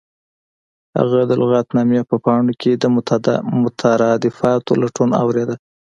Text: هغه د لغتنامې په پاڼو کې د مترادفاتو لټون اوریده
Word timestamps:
هغه 0.97 1.19
د 1.29 1.31
لغتنامې 1.41 2.01
په 2.09 2.15
پاڼو 2.25 2.53
کې 2.61 2.71
د 2.79 2.83
مترادفاتو 3.63 4.71
لټون 4.81 5.09
اوریده 5.23 5.55